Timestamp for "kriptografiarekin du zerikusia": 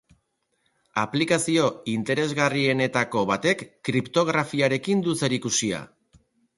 3.91-5.89